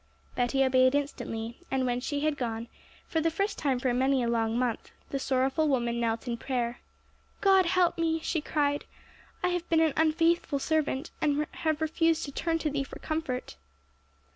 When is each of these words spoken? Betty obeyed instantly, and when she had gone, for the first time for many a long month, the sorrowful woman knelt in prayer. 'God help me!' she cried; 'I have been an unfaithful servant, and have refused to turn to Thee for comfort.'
Betty 0.33 0.63
obeyed 0.63 0.95
instantly, 0.95 1.59
and 1.69 1.85
when 1.85 1.99
she 1.99 2.21
had 2.21 2.35
gone, 2.35 2.67
for 3.07 3.21
the 3.21 3.29
first 3.29 3.59
time 3.59 3.77
for 3.77 3.93
many 3.93 4.23
a 4.23 4.27
long 4.27 4.57
month, 4.57 4.89
the 5.11 5.19
sorrowful 5.19 5.67
woman 5.67 5.99
knelt 5.99 6.27
in 6.27 6.37
prayer. 6.37 6.79
'God 7.39 7.67
help 7.67 7.99
me!' 7.99 8.19
she 8.21 8.41
cried; 8.41 8.85
'I 9.43 9.49
have 9.49 9.69
been 9.69 9.79
an 9.79 9.93
unfaithful 9.95 10.57
servant, 10.57 11.11
and 11.21 11.45
have 11.51 11.81
refused 11.81 12.25
to 12.25 12.31
turn 12.31 12.57
to 12.57 12.71
Thee 12.71 12.83
for 12.83 12.97
comfort.' 12.97 13.57